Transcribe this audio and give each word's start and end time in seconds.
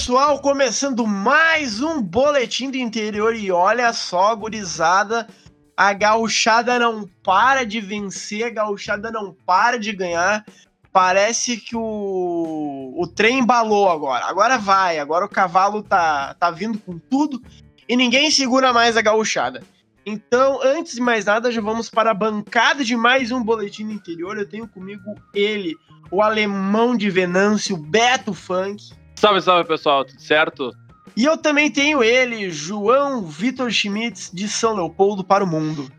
pessoal, 0.00 0.40
começando 0.40 1.06
mais 1.06 1.82
um 1.82 2.00
boletim 2.00 2.70
do 2.70 2.78
interior 2.78 3.36
e 3.36 3.52
olha 3.52 3.92
só, 3.92 4.34
gurizada, 4.34 5.28
a 5.76 5.92
gauchada 5.92 6.78
não 6.78 7.06
para 7.22 7.66
de 7.66 7.82
vencer, 7.82 8.44
a 8.44 8.48
gauchada 8.48 9.10
não 9.10 9.36
para 9.44 9.78
de 9.78 9.92
ganhar. 9.92 10.42
Parece 10.90 11.58
que 11.58 11.76
o, 11.76 12.94
o 12.96 13.06
trem 13.06 13.40
embalou 13.40 13.90
agora. 13.90 14.24
Agora 14.24 14.56
vai, 14.56 14.98
agora 14.98 15.26
o 15.26 15.28
cavalo 15.28 15.82
tá, 15.82 16.32
tá 16.32 16.50
vindo 16.50 16.78
com 16.78 16.98
tudo 16.98 17.42
e 17.86 17.94
ninguém 17.94 18.30
segura 18.30 18.72
mais 18.72 18.96
a 18.96 19.02
gauchada. 19.02 19.62
Então, 20.06 20.60
antes 20.62 20.94
de 20.94 21.02
mais 21.02 21.26
nada, 21.26 21.52
já 21.52 21.60
vamos 21.60 21.90
para 21.90 22.12
a 22.12 22.14
bancada 22.14 22.82
de 22.82 22.96
mais 22.96 23.30
um 23.30 23.44
boletim 23.44 23.84
do 23.84 23.92
interior. 23.92 24.38
Eu 24.38 24.48
tenho 24.48 24.66
comigo 24.66 25.14
ele, 25.34 25.76
o 26.10 26.22
alemão 26.22 26.96
de 26.96 27.10
Venâncio, 27.10 27.76
Beto 27.76 28.32
Funk. 28.32 28.98
Salve, 29.20 29.42
salve 29.42 29.68
pessoal, 29.68 30.02
tudo 30.02 30.18
certo? 30.18 30.74
E 31.14 31.26
eu 31.26 31.36
também 31.36 31.70
tenho 31.70 32.02
ele, 32.02 32.50
João 32.50 33.26
Vitor 33.26 33.70
Schmitz, 33.70 34.30
de 34.32 34.48
São 34.48 34.74
Leopoldo 34.74 35.22
para 35.22 35.44
o 35.44 35.46
mundo. 35.46 35.92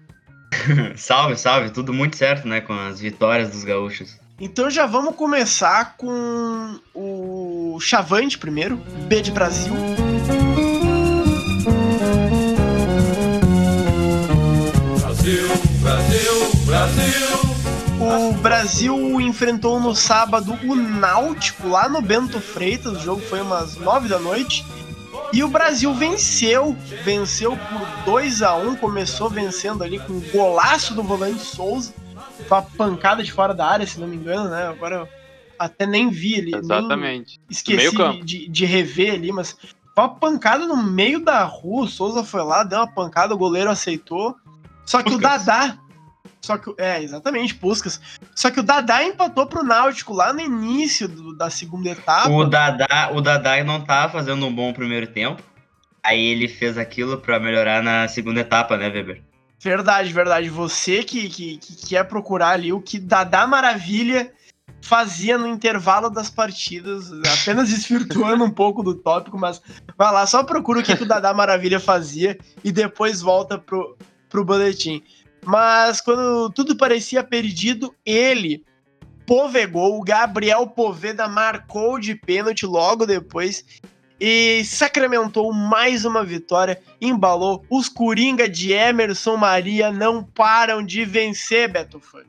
salve, 0.97 1.37
salve, 1.37 1.69
tudo 1.69 1.93
muito 1.93 2.17
certo, 2.17 2.47
né, 2.47 2.61
com 2.61 2.73
as 2.73 2.99
vitórias 2.99 3.51
dos 3.51 3.63
gaúchos. 3.63 4.19
Então 4.39 4.71
já 4.71 4.87
vamos 4.87 5.15
começar 5.15 5.97
com 5.97 6.79
o 6.95 7.77
Chavante 7.79 8.39
primeiro, 8.39 8.77
B 9.07 9.21
de 9.21 9.29
Brasil. 9.29 9.75
Brasil 18.71 19.19
enfrentou 19.19 19.81
no 19.81 19.93
sábado 19.93 20.57
o 20.63 20.75
Náutico 20.75 21.67
lá 21.67 21.89
no 21.89 22.01
Bento 22.01 22.39
Freitas. 22.39 22.93
O 22.93 22.99
jogo 23.01 23.21
foi 23.21 23.41
umas 23.41 23.75
nove 23.75 24.07
da 24.07 24.17
noite. 24.17 24.65
E 25.33 25.43
o 25.43 25.49
Brasil 25.49 25.93
venceu, 25.93 26.73
venceu 27.03 27.57
por 27.57 28.05
2 28.05 28.41
a 28.41 28.55
1 28.55 28.77
começou 28.77 29.29
vencendo 29.29 29.83
ali 29.83 29.99
com 29.99 30.13
um 30.13 30.21
golaço 30.31 30.95
do 30.95 31.03
volante 31.03 31.41
Souza. 31.41 31.93
Foi 32.47 32.59
uma 32.59 32.61
pancada 32.61 33.21
de 33.21 33.33
fora 33.33 33.53
da 33.53 33.67
área, 33.67 33.85
se 33.85 33.99
não 33.99 34.07
me 34.07 34.15
engano, 34.15 34.49
né? 34.49 34.65
Agora 34.67 34.95
eu 34.95 35.07
até 35.59 35.85
nem 35.85 36.09
vi 36.09 36.39
ali. 36.39 36.55
Exatamente. 36.55 37.41
esqueci 37.49 38.23
de, 38.23 38.47
de, 38.47 38.65
rever 38.65 39.15
ali, 39.15 39.33
mas 39.33 39.51
foi 39.51 40.03
uma 40.05 40.15
pancada 40.15 40.65
no 40.65 40.77
meio 40.77 41.19
da 41.19 41.43
rua. 41.43 41.83
O 41.83 41.89
Souza 41.89 42.23
foi 42.23 42.41
lá, 42.41 42.63
deu 42.63 42.79
uma 42.79 42.87
pancada, 42.87 43.33
o 43.33 43.37
goleiro 43.37 43.69
aceitou. 43.69 44.33
Só 44.85 45.03
que 45.03 45.13
o 45.13 45.17
Dadá, 45.17 45.77
só 46.41 46.57
que, 46.57 46.73
é, 46.77 47.01
exatamente, 47.01 47.55
Puskas. 47.55 48.01
Só 48.35 48.49
que 48.49 48.59
o 48.59 48.63
Dadá 48.63 49.03
empatou 49.03 49.45
pro 49.45 49.63
Náutico 49.63 50.13
lá 50.13 50.33
no 50.33 50.41
início 50.41 51.07
do, 51.07 51.35
da 51.35 51.49
segunda 51.49 51.89
etapa. 51.89 52.29
O 52.29 52.45
Dadá, 52.45 53.11
o 53.13 53.21
Dadá 53.21 53.63
não 53.63 53.81
tava 53.81 54.11
fazendo 54.11 54.45
um 54.45 54.53
bom 54.53 54.73
primeiro 54.73 55.07
tempo. 55.07 55.41
Aí 56.03 56.19
ele 56.19 56.47
fez 56.47 56.77
aquilo 56.77 57.17
para 57.17 57.39
melhorar 57.39 57.83
na 57.83 58.07
segunda 58.07 58.39
etapa, 58.39 58.75
né, 58.75 58.89
Weber? 58.89 59.21
Verdade, 59.59 60.11
verdade. 60.11 60.49
Você 60.49 61.03
que, 61.03 61.29
que, 61.29 61.57
que 61.57 61.87
quer 61.87 62.03
procurar 62.05 62.49
ali 62.49 62.73
o 62.73 62.81
que 62.81 62.99
Dadá 62.99 63.45
Maravilha 63.45 64.33
fazia 64.81 65.37
no 65.37 65.47
intervalo 65.47 66.09
das 66.09 66.31
partidas, 66.31 67.11
apenas 67.41 67.69
desvirtuando 67.71 68.43
um 68.43 68.49
pouco 68.49 68.81
do 68.81 68.95
tópico, 68.95 69.37
mas 69.37 69.61
vai 69.95 70.11
lá, 70.11 70.25
só 70.25 70.43
procura 70.43 70.79
o 70.79 70.83
que, 70.83 70.97
que 70.97 71.03
o 71.03 71.07
Dadá 71.07 71.33
Maravilha 71.35 71.79
fazia 71.79 72.35
e 72.63 72.71
depois 72.71 73.21
volta 73.21 73.59
pro, 73.59 73.95
pro 74.27 74.43
boletim. 74.43 75.03
Mas 75.45 76.01
quando 76.01 76.49
tudo 76.51 76.75
parecia 76.75 77.23
perdido, 77.23 77.93
ele 78.05 78.63
povegou, 79.25 79.99
o 79.99 80.03
Gabriel 80.03 80.67
Poveda 80.67 81.27
marcou 81.27 81.99
de 81.99 82.15
pênalti 82.15 82.65
logo 82.65 83.05
depois 83.05 83.65
e 84.19 84.63
sacramentou 84.65 85.51
mais 85.51 86.05
uma 86.05 86.23
vitória, 86.23 86.79
embalou. 87.01 87.65
Os 87.69 87.89
Coringa 87.89 88.47
de 88.47 88.71
Emerson 88.71 89.35
Maria 89.35 89.91
não 89.91 90.23
param 90.23 90.85
de 90.85 91.03
vencer, 91.03 91.67
Beto 91.71 91.99
Funk. 91.99 92.27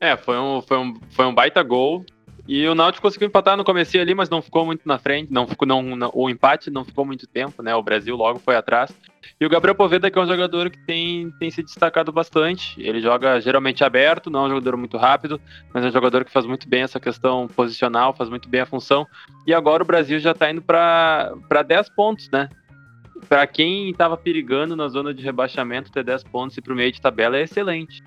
É, 0.00 0.16
foi 0.16 0.36
um, 0.38 0.60
foi 0.60 0.76
um, 0.76 0.94
foi 1.10 1.24
um 1.24 1.34
baita 1.34 1.62
gol. 1.62 2.04
E 2.48 2.66
o 2.68 2.74
Náutico 2.76 3.02
conseguiu 3.02 3.26
empatar 3.26 3.56
no 3.56 3.64
começo 3.64 3.98
ali, 3.98 4.14
mas 4.14 4.30
não 4.30 4.40
ficou 4.40 4.64
muito 4.64 4.82
na 4.86 4.98
frente, 4.98 5.32
não 5.32 5.48
ficou 5.48 5.66
não, 5.66 5.82
não, 5.96 6.10
o 6.14 6.30
empate 6.30 6.70
não 6.70 6.84
ficou 6.84 7.04
muito 7.04 7.26
tempo, 7.26 7.60
né? 7.60 7.74
O 7.74 7.82
Brasil 7.82 8.14
logo 8.14 8.38
foi 8.38 8.54
atrás. 8.54 8.94
E 9.40 9.44
o 9.44 9.48
Gabriel 9.48 9.74
Poveda 9.74 10.08
que 10.10 10.16
é 10.16 10.22
um 10.22 10.26
jogador 10.26 10.70
que 10.70 10.78
tem, 10.86 11.30
tem 11.40 11.50
se 11.50 11.60
destacado 11.62 12.12
bastante. 12.12 12.80
Ele 12.80 13.00
joga 13.00 13.40
geralmente 13.40 13.82
aberto, 13.82 14.30
não 14.30 14.44
é 14.44 14.46
um 14.46 14.50
jogador 14.50 14.76
muito 14.76 14.96
rápido, 14.96 15.40
mas 15.74 15.84
é 15.84 15.88
um 15.88 15.92
jogador 15.92 16.24
que 16.24 16.30
faz 16.30 16.46
muito 16.46 16.68
bem 16.68 16.82
essa 16.82 17.00
questão 17.00 17.48
posicional, 17.48 18.14
faz 18.14 18.30
muito 18.30 18.48
bem 18.48 18.60
a 18.60 18.66
função. 18.66 19.04
E 19.44 19.52
agora 19.52 19.82
o 19.82 19.86
Brasil 19.86 20.20
já 20.20 20.30
está 20.30 20.48
indo 20.48 20.62
para 20.62 21.62
10 21.66 21.88
pontos, 21.90 22.30
né? 22.30 22.48
Para 23.28 23.44
quem 23.46 23.90
estava 23.90 24.16
perigando 24.16 24.76
na 24.76 24.86
zona 24.86 25.12
de 25.12 25.22
rebaixamento, 25.22 25.90
ter 25.90 26.04
10 26.04 26.22
pontos 26.24 26.56
e 26.56 26.62
para 26.62 26.72
o 26.72 26.76
meio 26.76 26.92
de 26.92 27.00
tabela 27.00 27.36
é 27.36 27.42
excelente. 27.42 28.04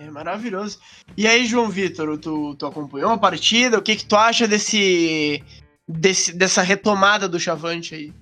É 0.00 0.10
maravilhoso. 0.10 0.78
E 1.14 1.26
aí, 1.26 1.44
João 1.44 1.68
Vitor, 1.68 2.16
tu, 2.16 2.54
tu 2.54 2.64
acompanhou 2.64 3.10
a 3.10 3.18
partida? 3.18 3.78
O 3.78 3.82
que, 3.82 3.94
que 3.94 4.06
tu 4.06 4.16
acha 4.16 4.48
desse, 4.48 5.44
desse, 5.86 6.32
dessa 6.32 6.62
retomada 6.62 7.28
do 7.28 7.38
Chavante 7.38 7.94
aí? 7.94 8.12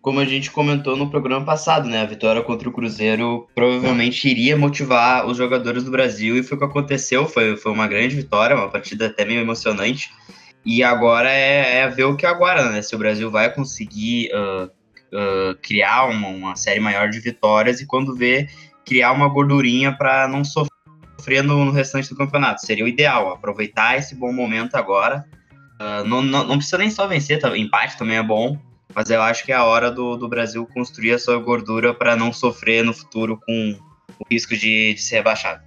Como 0.00 0.20
a 0.20 0.24
gente 0.24 0.50
comentou 0.50 0.96
no 0.96 1.10
programa 1.10 1.44
passado, 1.44 1.86
né? 1.86 2.00
A 2.00 2.06
vitória 2.06 2.40
contra 2.40 2.66
o 2.66 2.72
Cruzeiro 2.72 3.46
provavelmente 3.54 4.26
iria 4.26 4.56
motivar 4.56 5.26
os 5.26 5.36
jogadores 5.36 5.84
do 5.84 5.90
Brasil 5.90 6.34
e 6.34 6.42
foi 6.42 6.56
o 6.56 6.60
que 6.60 6.64
aconteceu. 6.66 7.26
Foi, 7.26 7.58
foi 7.58 7.72
uma 7.72 7.86
grande 7.86 8.16
vitória, 8.16 8.56
uma 8.56 8.70
partida 8.70 9.08
até 9.08 9.26
meio 9.26 9.42
emocionante. 9.42 10.10
E 10.64 10.82
agora 10.82 11.30
é, 11.30 11.80
é 11.80 11.88
ver 11.90 12.04
o 12.04 12.16
que 12.16 12.24
agora, 12.24 12.70
né? 12.70 12.80
Se 12.80 12.96
o 12.96 12.98
Brasil 12.98 13.30
vai 13.30 13.52
conseguir 13.52 14.30
uh, 14.32 14.64
uh, 14.64 15.54
criar 15.60 16.06
uma, 16.06 16.28
uma 16.28 16.56
série 16.56 16.80
maior 16.80 17.10
de 17.10 17.20
vitórias 17.20 17.82
e 17.82 17.86
quando 17.86 18.16
vê 18.16 18.48
criar 18.88 19.12
uma 19.12 19.28
gordurinha 19.28 19.92
para 19.92 20.26
não 20.26 20.42
sofrer 21.28 21.38
sofrendo 21.38 21.64
no 21.64 21.70
restante 21.70 22.08
do 22.08 22.16
campeonato. 22.16 22.64
Seria 22.64 22.84
o 22.84 22.88
ideal, 22.88 23.32
aproveitar 23.32 23.98
esse 23.98 24.14
bom 24.14 24.32
momento 24.32 24.76
agora. 24.76 25.26
Uh, 25.80 26.04
não, 26.04 26.22
não, 26.22 26.44
não, 26.44 26.56
precisa 26.56 26.78
nem 26.78 26.90
só 26.90 27.06
vencer, 27.06 27.38
tá? 27.38 27.56
empate 27.56 27.96
também 27.96 28.16
é 28.16 28.22
bom, 28.22 28.58
mas 28.94 29.10
eu 29.10 29.22
acho 29.22 29.44
que 29.44 29.52
é 29.52 29.54
a 29.54 29.64
hora 29.64 29.90
do, 29.90 30.16
do 30.16 30.28
Brasil 30.28 30.66
construir 30.66 31.12
a 31.12 31.18
sua 31.18 31.38
gordura 31.38 31.94
para 31.94 32.16
não 32.16 32.32
sofrer 32.32 32.82
no 32.84 32.92
futuro 32.92 33.38
com 33.46 33.78
o 34.18 34.24
risco 34.30 34.56
de, 34.56 34.94
de 34.94 35.00
ser 35.00 35.16
rebaixado. 35.16 35.62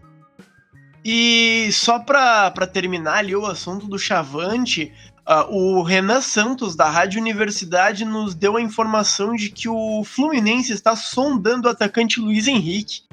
E 1.04 1.70
só 1.72 2.00
para 2.00 2.68
terminar 2.68 3.20
ali 3.20 3.36
o 3.36 3.46
assunto 3.46 3.88
do 3.88 3.98
Chavante, 3.98 4.92
uh, 5.28 5.50
o 5.50 5.82
Renan 5.82 6.22
Santos, 6.22 6.76
da 6.76 6.90
Rádio 6.90 7.22
Universidade, 7.22 8.04
nos 8.04 8.36
deu 8.36 8.58
a 8.58 8.62
informação 8.62 9.34
de 9.34 9.50
que 9.50 9.70
o 9.70 10.04
Fluminense 10.04 10.74
está 10.74 10.96
sondando 10.96 11.68
o 11.68 11.72
atacante 11.72 12.20
Luiz 12.20 12.48
Henrique 12.48 13.04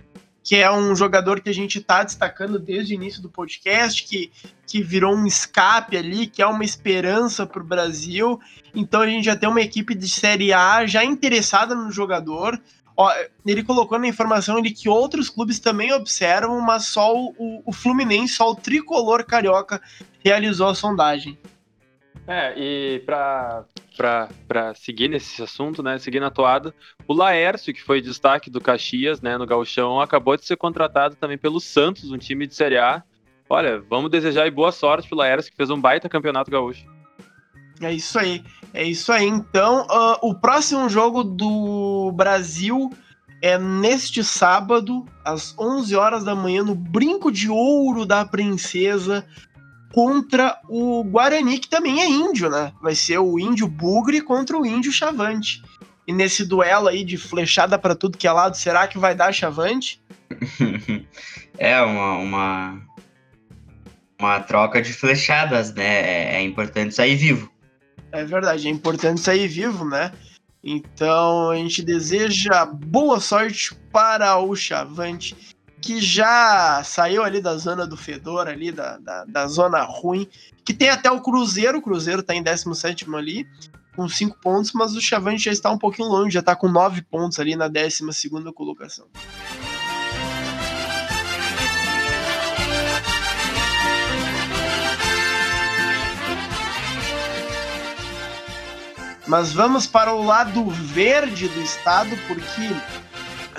que 0.48 0.56
é 0.56 0.72
um 0.72 0.96
jogador 0.96 1.42
que 1.42 1.50
a 1.50 1.52
gente 1.52 1.76
está 1.76 2.02
destacando 2.02 2.58
desde 2.58 2.94
o 2.94 2.96
início 2.96 3.20
do 3.20 3.28
podcast, 3.28 4.02
que, 4.02 4.32
que 4.66 4.82
virou 4.82 5.14
um 5.14 5.26
escape 5.26 5.94
ali, 5.94 6.26
que 6.26 6.40
é 6.40 6.46
uma 6.46 6.64
esperança 6.64 7.46
para 7.46 7.60
o 7.60 7.66
Brasil. 7.66 8.40
Então 8.74 9.02
a 9.02 9.06
gente 9.06 9.26
já 9.26 9.36
tem 9.36 9.46
uma 9.46 9.60
equipe 9.60 9.94
de 9.94 10.08
Série 10.08 10.50
A 10.50 10.86
já 10.86 11.04
interessada 11.04 11.74
no 11.74 11.92
jogador. 11.92 12.58
Ó, 12.96 13.12
ele 13.44 13.62
colocou 13.62 13.98
na 13.98 14.08
informação 14.08 14.62
de 14.62 14.70
que 14.70 14.88
outros 14.88 15.28
clubes 15.28 15.58
também 15.58 15.92
observam, 15.92 16.58
mas 16.62 16.86
só 16.86 17.14
o, 17.14 17.62
o 17.66 17.70
Fluminense, 17.70 18.32
só 18.32 18.50
o 18.50 18.56
tricolor 18.56 19.26
carioca 19.26 19.82
realizou 20.24 20.68
a 20.68 20.74
sondagem. 20.74 21.36
É, 22.28 22.52
e 22.58 23.00
para 23.06 23.64
para 23.96 24.72
seguir 24.76 25.08
nesse 25.08 25.42
assunto, 25.42 25.82
né, 25.82 25.98
seguir 25.98 26.20
na 26.20 26.30
toada, 26.30 26.72
o 27.08 27.12
Laércio, 27.12 27.74
que 27.74 27.82
foi 27.82 28.00
destaque 28.00 28.48
do 28.48 28.60
Caxias, 28.60 29.20
né, 29.20 29.36
no 29.36 29.44
Gauchão, 29.44 30.00
acabou 30.00 30.36
de 30.36 30.44
ser 30.44 30.56
contratado 30.56 31.16
também 31.16 31.36
pelo 31.36 31.58
Santos, 31.58 32.12
um 32.12 32.16
time 32.16 32.46
de 32.46 32.54
Série 32.54 32.78
A. 32.78 33.02
Olha, 33.50 33.80
vamos 33.80 34.08
desejar 34.08 34.48
boa 34.52 34.70
sorte 34.70 35.08
pro 35.08 35.18
Laércio, 35.18 35.50
que 35.50 35.56
fez 35.56 35.68
um 35.68 35.80
baita 35.80 36.08
campeonato 36.08 36.48
gaúcho. 36.48 36.86
É 37.80 37.92
isso 37.92 38.16
aí, 38.18 38.44
é 38.72 38.84
isso 38.84 39.10
aí. 39.10 39.26
Então, 39.26 39.84
uh, 39.86 40.18
o 40.22 40.32
próximo 40.32 40.88
jogo 40.88 41.24
do 41.24 42.12
Brasil 42.14 42.90
é 43.42 43.58
neste 43.58 44.22
sábado, 44.22 45.04
às 45.24 45.58
11 45.58 45.94
horas 45.96 46.24
da 46.24 46.34
manhã, 46.34 46.62
no 46.62 46.74
Brinco 46.74 47.32
de 47.32 47.48
Ouro 47.48 48.04
da 48.04 48.24
Princesa, 48.24 49.24
contra 49.92 50.60
o 50.68 51.02
Guarani, 51.04 51.58
que 51.58 51.68
também 51.68 52.00
é 52.00 52.08
índio, 52.08 52.50
né? 52.50 52.72
Vai 52.80 52.94
ser 52.94 53.18
o 53.18 53.38
índio 53.38 53.66
Bugre 53.66 54.20
contra 54.20 54.56
o 54.56 54.66
índio 54.66 54.92
Chavante. 54.92 55.62
E 56.06 56.12
nesse 56.12 56.44
duelo 56.44 56.88
aí 56.88 57.04
de 57.04 57.16
flechada 57.16 57.78
para 57.78 57.94
tudo 57.94 58.16
que 58.16 58.26
é 58.26 58.32
lado, 58.32 58.56
será 58.56 58.86
que 58.86 58.98
vai 58.98 59.14
dar 59.14 59.32
Chavante? 59.32 60.00
é 61.58 61.80
uma, 61.82 62.16
uma, 62.16 62.82
uma 64.18 64.40
troca 64.40 64.80
de 64.80 64.92
flechadas, 64.92 65.74
né? 65.74 65.84
É, 65.84 66.36
é 66.36 66.42
importante 66.42 66.94
sair 66.94 67.16
vivo. 67.16 67.50
É 68.10 68.24
verdade, 68.24 68.68
é 68.68 68.70
importante 68.70 69.20
sair 69.20 69.48
vivo, 69.48 69.84
né? 69.84 70.12
Então 70.62 71.50
a 71.50 71.56
gente 71.56 71.82
deseja 71.82 72.64
boa 72.66 73.20
sorte 73.20 73.74
para 73.92 74.38
o 74.38 74.54
Chavante 74.56 75.36
que 75.80 76.00
já 76.00 76.82
saiu 76.84 77.22
ali 77.22 77.40
da 77.40 77.56
zona 77.56 77.86
do 77.86 77.96
fedor, 77.96 78.48
ali 78.48 78.72
da, 78.72 78.98
da, 78.98 79.24
da 79.24 79.46
zona 79.46 79.82
ruim, 79.82 80.28
que 80.64 80.74
tem 80.74 80.90
até 80.90 81.10
o 81.10 81.20
Cruzeiro, 81.20 81.78
o 81.78 81.82
Cruzeiro 81.82 82.22
tá 82.22 82.34
em 82.34 82.42
17 82.42 83.06
ali. 83.14 83.46
com 83.96 84.08
cinco 84.08 84.38
pontos, 84.40 84.72
mas 84.72 84.94
o 84.94 85.00
Chavante 85.00 85.44
já 85.44 85.52
está 85.52 85.70
um 85.70 85.78
pouquinho 85.78 86.08
longe, 86.08 86.34
já 86.34 86.40
está 86.40 86.54
com 86.54 86.68
nove 86.68 87.02
pontos 87.02 87.38
ali 87.40 87.56
na 87.56 87.68
12 87.68 88.12
segunda 88.12 88.52
colocação. 88.52 89.06
Mas 99.26 99.52
vamos 99.52 99.86
para 99.86 100.14
o 100.14 100.24
lado 100.24 100.64
verde 100.70 101.48
do 101.48 101.60
estado, 101.60 102.16
porque 102.26 102.74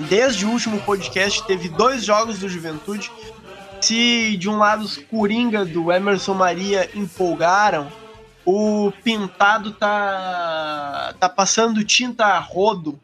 desde 0.08 0.46
o 0.46 0.50
último 0.50 0.80
podcast 0.82 1.46
teve 1.46 1.70
dois 1.70 2.04
jogos 2.06 2.40
do 2.40 2.50
Juventude. 2.50 3.12
Se 3.82 4.36
de 4.38 4.50
um 4.50 4.58
lado 4.58 4.84
os 4.84 4.98
Coringa 4.98 5.66
do 5.66 5.92
Emerson 5.92 6.34
Maria 6.34 6.90
empolgaram, 6.94 7.90
o 8.46 8.92
Pintado 9.04 9.72
tá, 9.72 11.14
tá 11.20 11.30
passando 11.30 11.84
tinta 11.84 12.26
a 12.26 12.40
rodo 12.40 13.00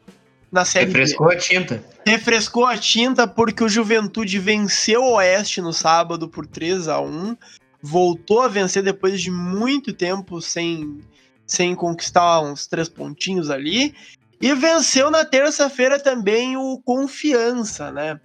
na 0.50 0.64
série 0.64 0.86
Refrescou 0.86 1.28
B. 1.28 1.34
a 1.34 1.38
tinta. 1.38 1.84
Refrescou 2.06 2.64
a 2.66 2.76
tinta 2.76 3.26
porque 3.26 3.64
o 3.64 3.68
Juventude 3.68 4.38
venceu 4.38 5.02
o 5.02 5.14
Oeste 5.14 5.60
no 5.60 5.72
sábado 5.72 6.28
por 6.28 6.46
3 6.46 6.88
a 6.88 7.00
1 7.00 7.36
Voltou 7.82 8.40
a 8.40 8.48
vencer 8.48 8.82
depois 8.82 9.20
de 9.20 9.30
muito 9.30 9.92
tempo 9.92 10.40
sem 10.40 11.00
sem 11.46 11.74
conquistar 11.76 12.40
uns 12.40 12.66
três 12.66 12.88
pontinhos 12.88 13.50
ali. 13.50 13.94
E 14.40 14.54
venceu 14.54 15.10
na 15.10 15.24
terça-feira 15.24 15.98
também 15.98 16.56
o 16.56 16.78
Confiança, 16.84 17.90
né? 17.90 18.20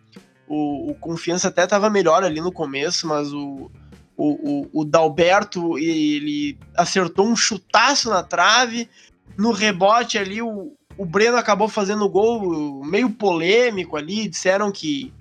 O, 0.48 0.92
o 0.92 0.96
Confiança 0.96 1.48
até 1.48 1.64
estava 1.64 1.90
melhor 1.90 2.24
ali 2.24 2.42
no 2.42 2.52
começo, 2.52 3.08
mas 3.08 3.32
o, 3.32 3.72
o, 4.18 4.28
o, 4.76 4.82
o 4.82 4.86
Dalberto 4.86 5.78
ele 5.78 6.58
acertou 6.76 7.28
um 7.28 7.36
chutaço 7.36 8.10
na 8.10 8.24
trave. 8.24 8.90
No 9.38 9.52
rebote 9.52 10.18
ali, 10.18 10.42
o, 10.42 10.74
o 10.98 11.06
Breno 11.06 11.38
acabou 11.38 11.70
fazendo 11.70 12.10
gol 12.10 12.84
meio 12.84 13.10
polêmico 13.10 13.96
ali. 13.96 14.28
Disseram 14.28 14.72
que 14.72 15.14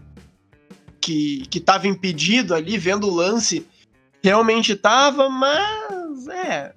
que 1.01 1.49
estava 1.55 1.89
impedido 1.89 2.55
ali, 2.55 2.77
vendo 2.77 3.09
o 3.09 3.15
lance. 3.15 3.67
Realmente 4.23 4.73
estava, 4.73 5.31
mas 5.31 6.29
é, 6.29 6.75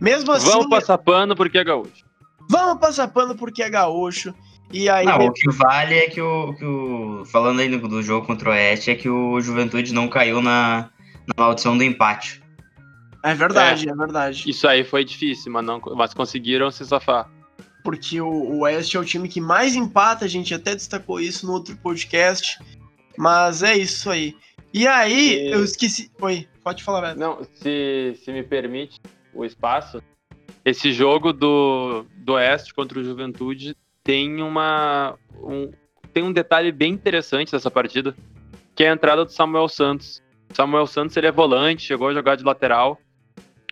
mesmo 0.00 0.32
assim. 0.32 0.50
Vamos 0.50 0.68
passar 0.68 0.98
pano 0.98 1.36
porque 1.36 1.58
é 1.58 1.64
gaúcho. 1.64 2.04
Vamos 2.48 2.80
passar 2.80 3.08
pano 3.08 3.34
porque 3.34 3.62
é 3.62 3.70
gaúcho. 3.70 4.34
E 4.72 4.88
aí. 4.88 5.06
Não, 5.06 5.26
o 5.26 5.32
que 5.32 5.50
vale 5.50 5.94
é 5.94 6.08
que 6.08 6.20
o, 6.20 6.54
que 6.54 6.64
o. 6.64 7.24
Falando 7.26 7.60
aí 7.60 7.68
do 7.76 8.02
jogo 8.02 8.26
contra 8.26 8.50
o 8.50 8.52
Oeste, 8.52 8.90
é 8.90 8.94
que 8.94 9.08
o 9.08 9.40
Juventude 9.40 9.92
não 9.92 10.08
caiu 10.08 10.40
na, 10.40 10.90
na 11.26 11.34
maldição 11.36 11.76
do 11.76 11.84
empate. 11.84 12.42
É 13.22 13.34
verdade, 13.34 13.88
é, 13.88 13.92
é 13.92 13.94
verdade. 13.94 14.44
Isso 14.48 14.68
aí 14.68 14.84
foi 14.84 15.04
difícil, 15.04 15.50
mas, 15.50 15.64
não, 15.64 15.80
mas 15.96 16.12
conseguiram 16.12 16.70
se 16.70 16.84
safar. 16.84 17.30
Porque 17.82 18.20
o, 18.20 18.28
o 18.28 18.60
Oeste 18.60 18.96
é 18.96 19.00
o 19.00 19.04
time 19.04 19.28
que 19.28 19.40
mais 19.40 19.74
empata, 19.74 20.24
a 20.24 20.28
gente 20.28 20.52
até 20.54 20.74
destacou 20.74 21.20
isso 21.20 21.46
no 21.46 21.52
outro 21.52 21.76
podcast. 21.76 22.58
Mas 23.16 23.62
é 23.62 23.76
isso 23.76 24.10
aí. 24.10 24.34
E 24.72 24.86
aí, 24.86 25.36
e... 25.36 25.52
eu 25.52 25.62
esqueci. 25.62 26.10
Oi, 26.20 26.48
pode 26.62 26.82
falar, 26.82 27.00
velho. 27.00 27.20
Não, 27.20 27.44
se, 27.54 28.18
se 28.24 28.32
me 28.32 28.42
permite, 28.42 29.00
o 29.32 29.44
espaço, 29.44 30.02
esse 30.64 30.92
jogo 30.92 31.32
do, 31.32 32.04
do 32.16 32.32
Oeste 32.34 32.72
contra 32.72 32.98
o 32.98 33.04
Juventude 33.04 33.76
tem 34.02 34.42
uma 34.42 35.14
um, 35.42 35.70
tem 36.12 36.22
um 36.22 36.32
detalhe 36.32 36.72
bem 36.72 36.92
interessante 36.92 37.52
dessa 37.52 37.70
partida, 37.70 38.14
que 38.74 38.84
é 38.84 38.90
a 38.90 38.94
entrada 38.94 39.24
do 39.24 39.32
Samuel 39.32 39.68
Santos. 39.68 40.22
Samuel 40.52 40.86
Santos 40.86 41.16
ele 41.16 41.26
é 41.26 41.32
volante, 41.32 41.82
chegou 41.82 42.08
a 42.08 42.14
jogar 42.14 42.36
de 42.36 42.44
lateral, 42.44 42.98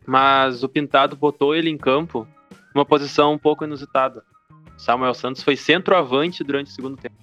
mas 0.07 0.63
o 0.63 0.69
Pintado 0.69 1.17
botou 1.17 1.55
ele 1.55 1.71
em 1.71 1.79
campo 1.79 2.27
numa 2.75 2.85
posição 2.85 3.33
um 3.33 3.39
pouco 3.39 3.65
inusitada. 3.65 4.23
Samuel 4.77 5.15
Santos 5.15 5.43
foi 5.43 5.57
centroavante 5.57 6.43
durante 6.43 6.71
o 6.71 6.75
segundo 6.75 6.97
tempo. 6.97 7.17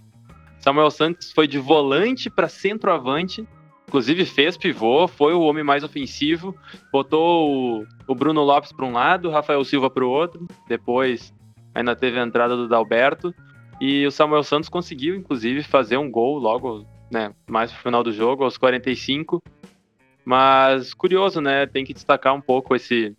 Samuel 0.60 0.89
Santos 0.92 1.31
foi 1.31 1.48
de 1.48 1.57
volante 1.57 2.30
para 2.30 2.48
centroavante 2.48 3.48
Inclusive 3.89 4.24
fez 4.24 4.56
pivô, 4.56 5.07
foi 5.07 5.33
o 5.33 5.41
homem 5.41 5.63
mais 5.63 5.83
ofensivo, 5.83 6.56
botou 6.94 7.80
o, 7.80 7.86
o 8.07 8.13
Bruno 8.13 8.44
Lopes 8.44 8.71
para 8.71 8.86
um 8.86 8.91
lado, 8.91 9.27
o 9.27 9.31
Rafael 9.31 9.65
Silva 9.65 9.89
para 9.89 10.06
o 10.06 10.09
outro. 10.12 10.45
Depois 10.68 11.33
ainda 11.74 11.95
teve 11.95 12.19
a 12.19 12.24
entrada 12.24 12.56
do 12.56 12.68
Dalberto 12.68 13.33
e 13.81 14.06
o 14.06 14.12
Samuel 14.12 14.44
Santos 14.44 14.69
conseguiu, 14.69 15.15
inclusive, 15.15 15.63
fazer 15.63 15.97
um 15.97 16.12
gol 16.12 16.38
logo, 16.38 16.86
né, 17.12 17.33
mais 17.50 17.71
pro 17.71 17.81
final 17.81 18.03
do 18.03 18.12
jogo, 18.12 18.44
aos 18.44 18.59
45. 18.59 19.41
Mas 20.24 20.94
curioso, 20.94 21.41
né? 21.41 21.65
Tem 21.65 21.83
que 21.83 21.94
destacar 21.94 22.36
um 22.36 22.41
pouco 22.41 22.75
esse 22.75 23.15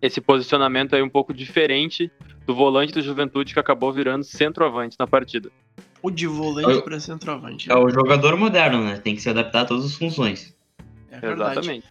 esse 0.00 0.20
posicionamento 0.20 0.96
aí 0.96 1.02
um 1.02 1.08
pouco 1.08 1.32
diferente 1.32 2.10
do 2.44 2.56
volante 2.56 2.92
do 2.92 3.00
Juventude 3.00 3.54
que 3.54 3.60
acabou 3.60 3.92
virando 3.92 4.24
centroavante 4.24 4.96
na 4.98 5.06
partida. 5.06 5.48
O 6.02 6.10
de 6.10 6.26
volante 6.26 6.78
é, 6.78 6.80
para 6.82 6.98
centroavante. 6.98 7.70
É 7.70 7.76
o 7.76 7.88
jogador 7.88 8.36
moderno, 8.36 8.84
né? 8.84 8.98
Tem 8.98 9.14
que 9.14 9.22
se 9.22 9.30
adaptar 9.30 9.62
a 9.62 9.64
todas 9.64 9.84
as 9.84 9.94
funções. 9.94 10.54
É 11.10 11.32
Exatamente. 11.32 11.86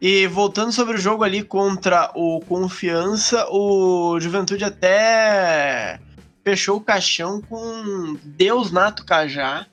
E 0.00 0.28
voltando 0.28 0.70
sobre 0.70 0.94
o 0.94 1.00
jogo 1.00 1.24
ali 1.24 1.42
contra 1.42 2.12
o 2.14 2.40
Confiança, 2.40 3.48
o 3.50 4.18
Juventude 4.20 4.64
até 4.64 5.98
fechou 6.44 6.76
o 6.76 6.80
caixão 6.80 7.40
com 7.42 8.16
Deus 8.22 8.70
Nato 8.70 9.04
Cajá. 9.04 9.66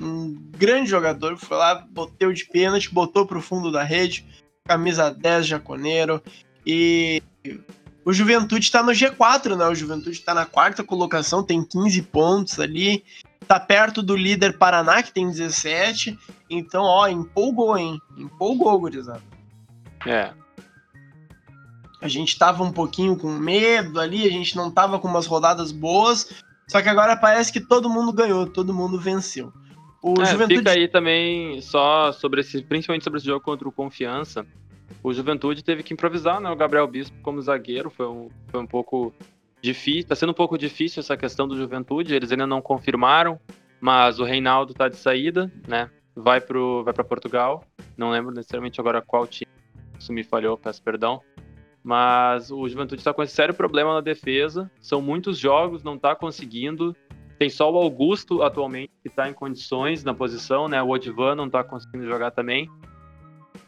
Um 0.00 0.34
grande 0.56 0.88
jogador, 0.88 1.36
foi 1.36 1.56
lá, 1.56 1.74
boteu 1.74 2.32
de 2.32 2.46
pênalti, 2.46 2.94
botou 2.94 3.26
pro 3.26 3.42
fundo 3.42 3.72
da 3.72 3.82
rede, 3.82 4.24
camisa 4.64 5.10
10 5.10 5.46
jaconeiro. 5.46 6.22
E 6.64 7.20
o 8.04 8.12
Juventude 8.12 8.64
está 8.64 8.82
no 8.82 8.92
G4, 8.92 9.56
né? 9.56 9.66
O 9.66 9.74
Juventude 9.74 10.16
está 10.16 10.32
na 10.32 10.46
quarta 10.46 10.82
colocação, 10.82 11.42
tem 11.42 11.62
15 11.62 12.02
pontos 12.02 12.58
ali. 12.58 13.04
Tá 13.46 13.58
perto 13.58 14.02
do 14.02 14.16
líder 14.16 14.56
Paraná, 14.56 15.02
que 15.02 15.12
tem 15.12 15.28
17. 15.28 16.18
Então, 16.48 16.82
ó, 16.82 17.08
empolgou, 17.08 17.76
hein? 17.76 18.00
Empolgou, 18.16 18.78
gurizada. 18.78 19.22
É. 20.06 20.32
A 22.00 22.08
gente 22.08 22.38
tava 22.38 22.62
um 22.62 22.72
pouquinho 22.72 23.16
com 23.16 23.28
medo 23.28 24.00
ali, 24.00 24.26
a 24.26 24.30
gente 24.30 24.56
não 24.56 24.70
tava 24.70 24.98
com 24.98 25.08
umas 25.08 25.26
rodadas 25.26 25.70
boas. 25.70 26.42
Só 26.68 26.80
que 26.80 26.88
agora 26.88 27.16
parece 27.16 27.52
que 27.52 27.60
todo 27.60 27.90
mundo 27.90 28.12
ganhou, 28.12 28.46
todo 28.46 28.72
mundo 28.72 28.98
venceu. 28.98 29.52
O 30.02 30.14
é, 30.22 30.26
Juventude... 30.26 30.58
Fica 30.58 30.70
aí 30.70 30.88
também 30.88 31.60
só 31.60 32.12
sobre 32.12 32.40
esse, 32.40 32.62
principalmente 32.62 33.04
sobre 33.04 33.18
esse 33.18 33.26
jogo 33.26 33.44
contra 33.44 33.68
o 33.68 33.72
Confiança 33.72 34.46
o 35.02 35.12
Juventude 35.12 35.62
teve 35.62 35.82
que 35.82 35.94
improvisar, 35.94 36.40
né? 36.40 36.50
O 36.50 36.56
Gabriel 36.56 36.86
Bispo 36.86 37.16
como 37.22 37.40
zagueiro 37.40 37.90
foi 37.90 38.06
um, 38.06 38.28
foi 38.48 38.60
um 38.60 38.66
pouco 38.66 39.12
difícil, 39.62 40.08
tá 40.08 40.14
sendo 40.14 40.30
um 40.30 40.34
pouco 40.34 40.56
difícil 40.56 41.00
essa 41.00 41.16
questão 41.16 41.46
do 41.46 41.56
Juventude, 41.56 42.14
eles 42.14 42.32
ainda 42.32 42.46
não 42.46 42.62
confirmaram, 42.62 43.38
mas 43.80 44.18
o 44.18 44.24
Reinaldo 44.24 44.74
tá 44.74 44.88
de 44.88 44.96
saída, 44.96 45.50
né? 45.66 45.90
Vai 46.14 46.40
pro 46.40 46.82
vai 46.84 46.92
para 46.92 47.04
Portugal. 47.04 47.64
Não 47.96 48.10
lembro 48.10 48.34
necessariamente 48.34 48.80
agora 48.80 49.00
qual 49.00 49.26
time. 49.26 49.50
Isso 49.98 50.12
me 50.12 50.24
falhou, 50.24 50.56
peço 50.56 50.82
perdão. 50.82 51.20
Mas 51.82 52.50
o 52.50 52.68
Juventude 52.68 53.00
está 53.00 53.14
com 53.14 53.22
esse 53.22 53.34
sério 53.34 53.54
problema 53.54 53.94
na 53.94 54.00
defesa. 54.00 54.70
São 54.80 55.00
muitos 55.00 55.38
jogos, 55.38 55.82
não 55.82 55.94
está 55.94 56.14
conseguindo. 56.14 56.94
Tem 57.38 57.48
só 57.48 57.72
o 57.72 57.76
Augusto 57.76 58.42
atualmente 58.42 58.92
que 59.02 59.08
está 59.08 59.30
em 59.30 59.32
condições 59.32 60.04
na 60.04 60.12
posição, 60.12 60.68
né? 60.68 60.82
O 60.82 60.90
Odivan 60.90 61.34
não 61.34 61.46
está 61.46 61.64
conseguindo 61.64 62.06
jogar 62.06 62.32
também. 62.32 62.68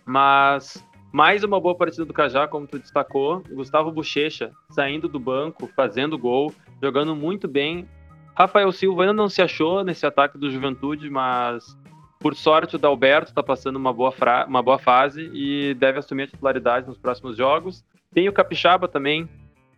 Mas 0.04 0.84
mais 1.12 1.44
uma 1.44 1.60
boa 1.60 1.74
partida 1.74 2.06
do 2.06 2.12
Cajá, 2.14 2.48
como 2.48 2.66
tu 2.66 2.78
destacou. 2.78 3.42
Gustavo 3.50 3.92
Bochecha 3.92 4.50
saindo 4.70 5.08
do 5.08 5.20
banco, 5.20 5.68
fazendo 5.76 6.18
gol, 6.18 6.52
jogando 6.82 7.14
muito 7.14 7.46
bem. 7.46 7.86
Rafael 8.34 8.72
Silva 8.72 9.02
ainda 9.02 9.12
não 9.12 9.28
se 9.28 9.42
achou 9.42 9.84
nesse 9.84 10.06
ataque 10.06 10.38
do 10.38 10.50
Juventude, 10.50 11.10
mas 11.10 11.76
por 12.18 12.34
sorte 12.34 12.76
o 12.76 12.78
Dalberto 12.78 13.30
está 13.30 13.42
passando 13.42 13.76
uma 13.76 13.92
boa, 13.92 14.14
uma 14.48 14.62
boa 14.62 14.78
fase 14.78 15.30
e 15.34 15.74
deve 15.74 15.98
assumir 15.98 16.22
a 16.22 16.26
titularidade 16.28 16.86
nos 16.86 16.96
próximos 16.96 17.36
jogos. 17.36 17.84
Tem 18.14 18.26
o 18.28 18.32
Capixaba 18.32 18.88
também, 18.88 19.28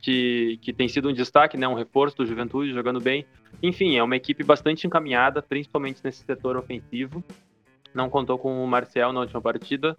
que, 0.00 0.58
que 0.62 0.72
tem 0.72 0.86
sido 0.86 1.08
um 1.08 1.12
destaque, 1.12 1.56
né, 1.56 1.66
um 1.66 1.74
reforço 1.74 2.16
do 2.16 2.26
Juventude, 2.26 2.72
jogando 2.72 3.00
bem. 3.00 3.26
Enfim, 3.60 3.96
é 3.96 4.02
uma 4.02 4.14
equipe 4.14 4.44
bastante 4.44 4.86
encaminhada, 4.86 5.42
principalmente 5.42 6.00
nesse 6.04 6.22
setor 6.22 6.56
ofensivo. 6.56 7.24
Não 7.92 8.08
contou 8.08 8.38
com 8.38 8.62
o 8.62 8.66
Marcel 8.68 9.12
na 9.12 9.20
última 9.20 9.40
partida, 9.40 9.96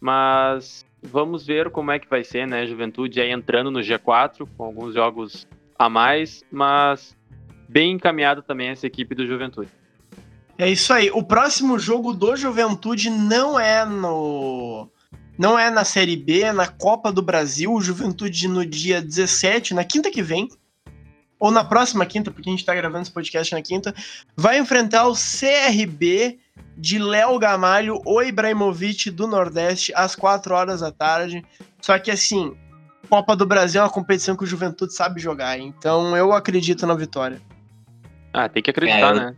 mas 0.00 0.84
vamos 1.02 1.46
ver 1.46 1.70
como 1.70 1.90
é 1.90 1.98
que 1.98 2.08
vai 2.08 2.24
ser, 2.24 2.46
né? 2.46 2.66
Juventude 2.66 3.20
aí 3.20 3.30
entrando 3.30 3.70
no 3.70 3.80
G4 3.80 4.48
com 4.56 4.64
alguns 4.64 4.94
jogos 4.94 5.46
a 5.78 5.88
mais, 5.88 6.42
mas 6.50 7.16
bem 7.68 7.92
encaminhado 7.92 8.42
também 8.42 8.68
essa 8.68 8.86
equipe 8.86 9.14
do 9.14 9.26
Juventude. 9.26 9.70
É 10.58 10.68
isso 10.68 10.92
aí. 10.92 11.10
O 11.10 11.22
próximo 11.22 11.78
jogo 11.78 12.12
do 12.12 12.36
Juventude 12.36 13.08
não 13.08 13.58
é 13.58 13.84
no 13.84 14.90
não 15.38 15.58
é 15.58 15.70
na 15.70 15.84
Série 15.84 16.16
B, 16.16 16.42
é 16.42 16.52
na 16.52 16.66
Copa 16.66 17.10
do 17.10 17.22
Brasil. 17.22 17.72
O 17.72 17.80
Juventude 17.80 18.46
no 18.46 18.64
dia 18.66 19.00
17, 19.00 19.72
na 19.72 19.84
quinta 19.84 20.10
que 20.10 20.20
vem, 20.20 20.50
ou 21.40 21.50
na 21.50 21.64
próxima 21.64 22.04
quinta, 22.04 22.30
porque 22.30 22.50
a 22.50 22.52
gente 22.52 22.64
tá 22.64 22.74
gravando 22.74 23.02
esse 23.02 23.10
podcast 23.10 23.54
na 23.54 23.62
quinta, 23.62 23.94
vai 24.36 24.58
enfrentar 24.58 25.08
o 25.08 25.14
CRB 25.14 26.38
de 26.76 26.98
Léo 26.98 27.38
Gamalho 27.38 28.00
ou 28.04 28.22
Ibrahimovic 28.22 29.10
do 29.10 29.26
Nordeste 29.26 29.92
às 29.96 30.14
4 30.14 30.54
horas 30.54 30.80
da 30.80 30.92
tarde. 30.92 31.42
Só 31.80 31.98
que 31.98 32.10
assim, 32.10 32.54
Copa 33.08 33.34
do 33.34 33.46
Brasil 33.46 33.80
é 33.80 33.84
uma 33.84 33.90
competição 33.90 34.36
que 34.36 34.44
o 34.44 34.46
Juventude 34.46 34.94
sabe 34.94 35.20
jogar, 35.20 35.58
então 35.58 36.14
eu 36.16 36.32
acredito 36.32 36.86
na 36.86 36.94
vitória. 36.94 37.40
Ah, 38.32 38.48
tem 38.48 38.62
que 38.62 38.70
acreditar, 38.70 39.10
É, 39.10 39.14
né? 39.14 39.36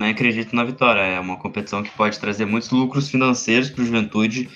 Não 0.00 0.08
acredito 0.08 0.54
na 0.54 0.64
vitória. 0.64 1.00
É 1.00 1.20
uma 1.20 1.38
competição 1.38 1.82
que 1.82 1.90
pode 1.90 2.18
trazer 2.18 2.44
muitos 2.44 2.70
lucros 2.70 3.08
financeiros 3.08 3.70
para 3.70 3.82
o 3.82 3.86
Juventude. 3.86 4.48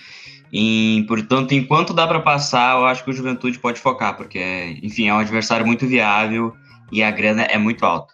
E, 0.52 1.04
portanto, 1.06 1.52
enquanto 1.52 1.94
dá 1.94 2.06
para 2.06 2.20
passar, 2.20 2.76
eu 2.76 2.84
acho 2.84 3.04
que 3.04 3.10
o 3.10 3.12
Juventude 3.12 3.58
pode 3.58 3.80
focar, 3.80 4.16
porque, 4.16 4.78
enfim, 4.82 5.06
é 5.06 5.14
um 5.14 5.18
adversário 5.18 5.64
muito 5.64 5.86
viável 5.86 6.54
e 6.92 7.02
a 7.02 7.10
grana 7.10 7.42
é 7.42 7.56
muito 7.58 7.84
alta. 7.84 8.12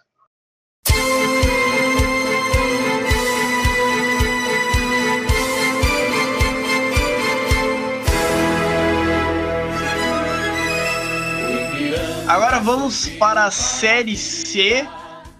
Agora 12.27 12.59
vamos 12.59 13.07
para 13.07 13.45
a 13.45 13.51
Série 13.51 14.17
C. 14.17 14.85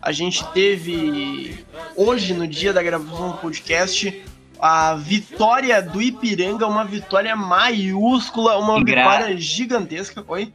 A 0.02 0.12
gente 0.12 0.46
teve 0.52 1.66
hoje, 1.96 2.34
no 2.34 2.48
dia 2.48 2.72
da 2.72 2.82
gravação 2.82 3.32
do 3.32 3.38
podcast, 3.38 4.24
a 4.60 4.96
vitória 4.96 5.82
do 5.82 6.02
Ipiranga, 6.02 6.66
uma 6.66 6.86
vitória 6.86 7.36
maiúscula, 7.36 8.58
uma 8.58 8.82
Gra- 8.84 9.04
vitória 9.18 9.38
gigantesca. 9.38 10.24
Oi? 10.28 10.54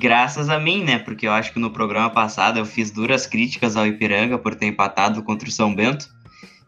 Graças 0.00 0.48
a 0.48 0.58
mim, 0.58 0.82
né? 0.82 0.98
Porque 0.98 1.26
eu 1.26 1.32
acho 1.32 1.52
que 1.52 1.58
no 1.58 1.70
programa 1.70 2.08
passado 2.08 2.58
eu 2.58 2.64
fiz 2.64 2.90
duras 2.90 3.26
críticas 3.26 3.76
ao 3.76 3.86
Ipiranga 3.86 4.38
por 4.38 4.54
ter 4.54 4.64
empatado 4.66 5.22
contra 5.22 5.46
o 5.46 5.52
São 5.52 5.74
Bento. 5.74 6.08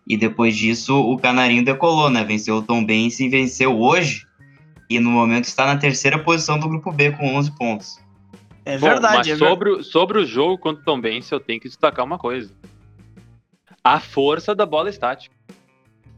E 0.06 0.18
depois 0.18 0.54
disso, 0.54 0.94
o 0.94 1.16
Canarinho 1.18 1.64
decolou, 1.64 2.10
né? 2.10 2.22
Venceu 2.24 2.56
o 2.56 2.62
Tom 2.62 2.84
Bense 2.84 3.24
e 3.24 3.28
venceu 3.30 3.78
hoje. 3.80 4.26
E 4.90 5.00
no 5.00 5.10
momento 5.10 5.44
está 5.44 5.64
na 5.64 5.76
terceira 5.78 6.18
posição 6.18 6.58
do 6.58 6.68
grupo 6.68 6.92
B 6.92 7.12
com 7.12 7.34
11 7.36 7.56
pontos. 7.56 7.98
É 8.66 8.76
Bom, 8.76 8.86
verdade, 8.88 9.16
mas 9.16 9.26
é 9.26 9.30
verdade. 9.30 9.50
sobre, 9.50 9.70
o- 9.70 9.82
sobre 9.82 10.18
o 10.18 10.26
jogo 10.26 10.58
contra 10.58 10.82
o 10.82 10.84
Tom 10.84 11.00
Bense, 11.00 11.32
eu 11.32 11.40
tenho 11.40 11.58
que 11.58 11.68
destacar 11.68 12.04
uma 12.04 12.18
coisa. 12.18 12.52
A 13.82 13.98
força 13.98 14.54
da 14.54 14.66
bola 14.66 14.90
estática. 14.90 15.34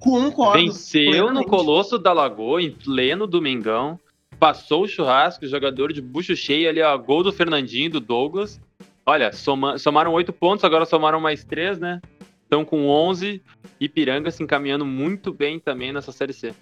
Concordo. 0.00 0.58
Venceu 0.58 1.32
no. 1.32 1.44
Colosso 1.44 1.96
da 1.98 2.12
Lagoa, 2.12 2.60
em 2.60 2.72
pleno 2.72 3.26
domingão. 3.26 3.98
Passou 4.44 4.82
o 4.82 4.86
churrasco, 4.86 5.46
jogador 5.46 5.90
de 5.90 6.02
bucho 6.02 6.36
cheio 6.36 6.68
ali, 6.68 6.82
ó. 6.82 6.94
Gol 6.98 7.22
do 7.22 7.32
Fernandinho, 7.32 7.88
do 7.92 7.98
Douglas. 7.98 8.60
Olha, 9.06 9.32
soma- 9.32 9.78
somaram 9.78 10.12
oito 10.12 10.34
pontos, 10.34 10.62
agora 10.66 10.84
somaram 10.84 11.18
mais 11.18 11.42
três, 11.44 11.78
né? 11.78 11.98
Estão 12.42 12.62
com 12.62 12.86
11. 12.86 13.40
Ipiranga 13.80 14.30
se 14.30 14.42
encaminhando 14.42 14.84
muito 14.84 15.32
bem 15.32 15.58
também 15.58 15.94
nessa 15.94 16.12
Série 16.12 16.34
C. 16.34 16.52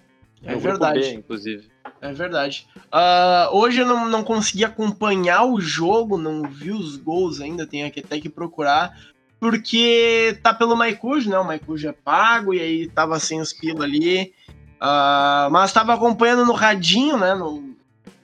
É 0.45 0.55
verdade. 0.55 1.01
B, 1.01 1.13
inclusive. 1.15 1.67
É 1.99 2.13
verdade. 2.13 2.65
Ah, 2.89 3.49
hoje 3.51 3.81
eu 3.81 3.85
não, 3.85 4.07
não 4.07 4.23
consegui 4.23 4.63
acompanhar 4.63 5.43
o 5.43 5.59
jogo, 5.59 6.17
não 6.17 6.43
vi 6.43 6.71
os 6.71 6.95
gols 6.95 7.41
ainda, 7.41 7.67
tenho 7.67 7.91
que 7.91 7.99
até 7.99 8.17
que 8.17 8.29
procurar, 8.29 8.97
porque 9.41 10.39
tá 10.41 10.53
pelo 10.53 10.77
Maicujo, 10.77 11.29
né? 11.29 11.37
O 11.37 11.43
Maicujo 11.45 11.89
é 11.89 11.91
pago 11.91 12.53
e 12.53 12.61
aí 12.61 12.87
tava 12.87 13.19
sem 13.19 13.41
os 13.41 13.51
pila 13.51 13.83
ali. 13.83 14.33
Ah, 14.79 15.49
mas 15.51 15.73
tava 15.73 15.93
acompanhando 15.93 16.45
no 16.45 16.53
radinho, 16.53 17.17
né? 17.17 17.35
no- 17.35 17.72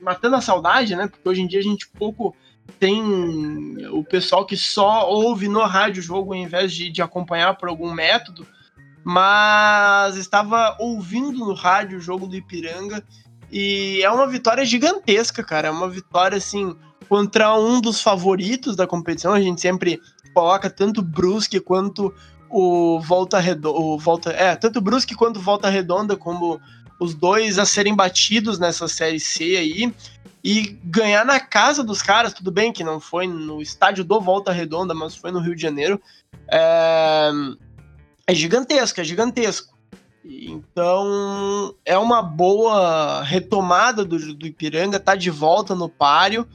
matando 0.02 0.36
a 0.36 0.42
saudade, 0.42 0.96
né? 0.96 1.08
Porque 1.08 1.28
hoje 1.28 1.42
em 1.42 1.48
dia 1.48 1.60
a 1.60 1.64
gente 1.64 1.88
pouco 1.88 2.36
tem 2.80 3.88
o 3.92 4.04
pessoal 4.04 4.46
que 4.46 4.56
só 4.56 5.10
ouve 5.10 5.48
no 5.48 5.62
rádio 5.64 6.02
o 6.02 6.06
jogo 6.06 6.34
ao 6.34 6.40
invés 6.40 6.72
de, 6.72 6.90
de 6.90 7.02
acompanhar 7.02 7.58
por 7.58 7.70
algum 7.70 7.92
método. 7.92 8.46
Mas 9.04 10.18
estava 10.18 10.76
ouvindo 10.80 11.40
no 11.40 11.54
rádio 11.54 11.98
o 11.98 12.02
jogo 12.02 12.28
do 12.28 12.36
Ipiranga 12.36 13.04
e 13.52 14.02
é 14.04 14.12
uma 14.12 14.28
vitória 14.28 14.64
gigantesca, 14.64 15.44
cara. 15.44 15.70
É 15.70 15.72
uma 15.72 15.90
vitória, 15.90 16.38
assim, 16.38 16.76
contra 17.08 17.58
um 17.58 17.82
dos 17.82 18.02
favoritos 18.02 18.76
da 18.76 18.86
competição. 18.86 19.34
A 19.34 19.42
gente 19.42 19.60
sempre 19.60 20.00
coloca 20.34 20.70
tanto 20.70 21.02
Brusque 21.02 21.60
quanto 21.60 22.14
o 22.50 23.00
Volta 23.00 23.40
Redonda. 23.40 23.78
O 23.80 23.98
Volta, 23.98 24.32
é, 24.32 24.56
tanto 24.56 24.82
Brusque 24.82 25.16
quanto 25.16 25.40
Volta 25.40 25.70
Redonda 25.70 26.16
como 26.16 26.60
os 27.00 27.16
dois 27.16 27.58
a 27.58 27.66
serem 27.66 27.96
batidos 27.96 28.60
nessa 28.60 28.88
Série 28.88 29.20
C 29.20 29.56
aí. 29.56 29.94
E 30.44 30.78
ganhar 30.84 31.26
na 31.26 31.40
casa 31.40 31.84
dos 31.84 32.02
caras, 32.02 32.34
tudo 32.34 32.52
bem 32.52 32.72
que 32.72 32.84
não 32.84 33.00
foi 33.00 33.28
no 33.28 33.62
estádio 33.62 34.04
do 34.04 34.22
Volta 34.22 34.52
Redonda, 34.52 34.94
mas 34.94 35.16
foi 35.16 35.32
no 35.32 35.40
Rio 35.40 35.56
de 35.56 35.62
Janeiro. 35.62 36.02
É, 36.48 37.32
é 38.28 38.36
gigantesco, 38.36 39.02
é 39.02 39.04
gigantesco. 39.04 39.78
Então, 40.24 41.74
é 41.86 41.98
uma 41.98 42.22
boa 42.22 43.24
retomada 43.24 44.06
do, 44.06 44.34
do 44.34 44.48
Ipiranga, 44.48 45.00
tá 45.00 45.16
de 45.16 45.30
volta 45.30 45.74
no 45.76 45.90
páreo. 45.90 46.48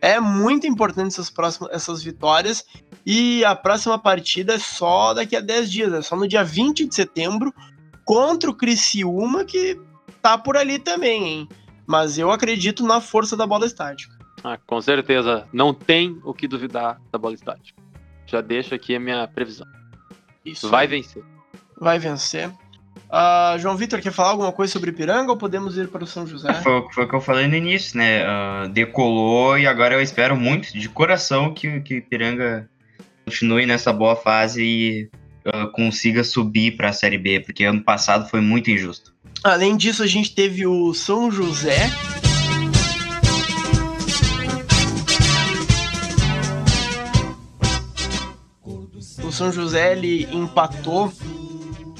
É 0.00 0.20
muito 0.20 0.66
importante 0.66 1.08
essas, 1.08 1.30
próximas, 1.30 1.72
essas 1.72 2.02
vitórias. 2.02 2.64
E 3.04 3.44
a 3.44 3.54
próxima 3.54 3.98
partida 3.98 4.54
é 4.54 4.58
só 4.58 5.14
daqui 5.14 5.36
a 5.36 5.40
10 5.40 5.70
dias, 5.70 5.92
é 5.92 6.02
só 6.02 6.16
no 6.16 6.28
dia 6.28 6.42
20 6.42 6.86
de 6.86 6.94
setembro, 6.94 7.52
contra 8.06 8.48
o 8.48 8.54
Criciúma, 8.54 9.44
que 9.44 9.78
tá 10.22 10.38
por 10.38 10.56
ali 10.56 10.78
também, 10.78 11.24
hein? 11.26 11.48
Mas 11.84 12.16
eu 12.16 12.30
acredito 12.30 12.86
na 12.86 13.00
força 13.00 13.36
da 13.36 13.46
bola 13.46 13.66
estática. 13.66 14.16
Ah, 14.42 14.56
com 14.64 14.80
certeza. 14.80 15.46
Não 15.52 15.74
tem 15.74 16.18
o 16.24 16.32
que 16.32 16.46
duvidar 16.46 17.00
da 17.10 17.18
bola 17.18 17.34
estática. 17.34 17.82
Já 18.26 18.40
deixo 18.40 18.74
aqui 18.74 18.94
a 18.94 19.00
minha 19.00 19.26
previsão. 19.26 19.66
Isso 20.44 20.68
Vai 20.70 20.86
vencer. 20.86 21.22
Vai 21.78 21.98
vencer. 21.98 22.50
Ah, 23.10 23.56
João 23.58 23.76
Vitor, 23.76 24.00
quer 24.00 24.12
falar 24.12 24.30
alguma 24.30 24.52
coisa 24.52 24.72
sobre 24.72 24.90
Ipiranga 24.90 25.30
ou 25.30 25.36
podemos 25.36 25.76
ir 25.76 25.88
para 25.88 26.04
o 26.04 26.06
São 26.06 26.26
José? 26.26 26.52
Foi, 26.54 26.86
foi 26.92 27.04
o 27.04 27.08
que 27.08 27.14
eu 27.14 27.20
falei 27.20 27.48
no 27.48 27.56
início, 27.56 27.98
né? 27.98 28.24
Ah, 28.24 28.68
decolou 28.70 29.58
e 29.58 29.66
agora 29.66 29.94
eu 29.94 30.00
espero 30.00 30.36
muito, 30.36 30.72
de 30.72 30.88
coração, 30.88 31.52
que, 31.52 31.80
que 31.80 31.94
o 31.94 31.98
Ipiranga 31.98 32.68
continue 33.24 33.66
nessa 33.66 33.92
boa 33.92 34.14
fase 34.14 34.62
e 34.62 35.10
ah, 35.46 35.66
consiga 35.66 36.24
subir 36.24 36.76
para 36.76 36.88
a 36.88 36.92
Série 36.92 37.18
B, 37.18 37.40
porque 37.40 37.64
ano 37.64 37.82
passado 37.82 38.28
foi 38.28 38.40
muito 38.40 38.70
injusto. 38.70 39.14
Além 39.44 39.76
disso, 39.76 40.02
a 40.02 40.06
gente 40.06 40.34
teve 40.34 40.66
o 40.66 40.92
São 40.92 41.30
José. 41.30 41.90
O 49.22 49.30
São 49.30 49.52
José 49.52 49.92
ele 49.92 50.28
empatou 50.32 51.12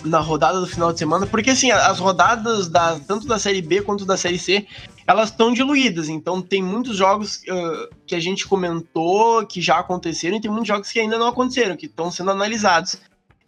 na 0.04 0.18
rodada 0.18 0.60
do 0.60 0.66
final 0.66 0.92
de 0.92 0.98
semana, 0.98 1.26
porque 1.26 1.50
assim, 1.50 1.70
as 1.70 1.98
rodadas 1.98 2.68
da, 2.68 2.98
tanto 3.00 3.26
da 3.26 3.38
Série 3.38 3.62
B 3.62 3.82
quanto 3.82 4.04
da 4.04 4.16
Série 4.16 4.38
C, 4.38 4.66
elas 5.06 5.30
estão 5.30 5.52
diluídas, 5.52 6.08
então 6.08 6.42
tem 6.42 6.62
muitos 6.62 6.96
jogos 6.96 7.42
ah, 7.48 7.88
que 8.06 8.14
a 8.14 8.20
gente 8.20 8.46
comentou 8.46 9.46
que 9.46 9.60
já 9.60 9.78
aconteceram 9.78 10.36
e 10.36 10.40
tem 10.40 10.50
muitos 10.50 10.68
jogos 10.68 10.90
que 10.90 10.98
ainda 10.98 11.18
não 11.18 11.28
aconteceram, 11.28 11.76
que 11.76 11.86
estão 11.86 12.10
sendo 12.10 12.30
analisados. 12.30 12.96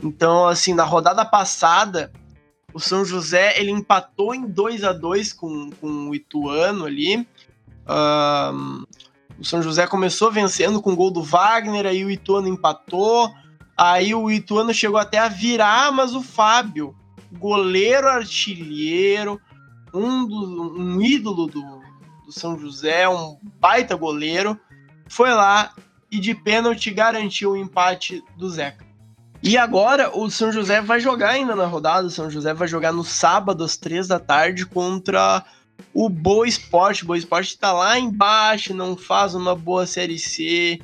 Então, 0.03 0.47
assim, 0.47 0.75
na 0.75 0.85
rodada 0.85 1.25
passada, 1.25 2.13
o 2.73 2.79
São 2.79 3.05
José 3.05 3.59
ele 3.59 3.71
empatou 3.71 4.35
em 4.35 4.47
2 4.47 4.85
a 4.85 4.93
2 4.93 5.33
com, 5.33 5.71
com 5.71 6.09
o 6.09 6.15
Ituano 6.15 6.85
ali. 6.85 7.27
Ahn, 7.87 8.85
o 9.39 9.45
São 9.45 9.63
José 9.63 9.87
começou 9.87 10.31
vencendo 10.31 10.81
com 10.81 10.93
o 10.93 10.97
gol 10.97 11.11
do 11.11 11.23
Wagner, 11.23 11.87
aí 11.87 12.05
o 12.05 12.11
Ituano 12.11 12.49
empatou. 12.49 13.33
Aí 13.77 14.15
o 14.15 14.31
Ituano 14.31 14.75
chegou 14.75 14.99
até 14.99 15.19
a 15.19 15.29
virar, 15.29 15.93
mas 15.93 16.15
o 16.15 16.23
Fábio, 16.23 16.95
goleiro 17.33 18.09
artilheiro, 18.09 19.41
um, 19.95 20.27
do- 20.27 20.75
um 20.77 21.01
ídolo 21.01 21.47
do, 21.47 21.63
do 22.27 22.33
São 22.33 22.59
José, 22.59 23.09
um 23.09 23.39
baita 23.61 23.95
goleiro, 23.95 24.59
foi 25.09 25.33
lá 25.33 25.73
e 26.11 26.19
de 26.19 26.35
pênalti 26.35 26.91
garantiu 26.91 27.53
o 27.53 27.57
empate 27.57 28.23
do 28.37 28.49
Zeca. 28.49 28.88
E 29.43 29.57
agora 29.57 30.17
o 30.17 30.29
São 30.31 30.51
José 30.51 30.81
vai 30.81 31.01
jogar 31.01 31.31
ainda 31.31 31.55
na 31.55 31.67
rodada. 31.67 32.07
O 32.07 32.11
São 32.11 32.31
José 32.31 32.53
vai 32.53 32.67
jogar 32.67 32.93
no 32.93 33.05
sábado 33.05 33.63
às 33.63 33.77
três 33.77 34.09
da 34.09 34.19
tarde 34.19 34.67
contra 34.67 35.45
o 35.95 36.09
Boa 36.09 36.47
Esporte. 36.47 37.05
O 37.05 37.07
Boa 37.07 37.19
Esporte 37.19 37.57
tá 37.57 37.73
lá 37.73 37.99
embaixo, 37.99 38.75
não 38.75 38.97
faz 38.97 39.35
uma 39.35 39.55
boa 39.55 39.87
Série 39.87 40.19
C, 40.19 40.81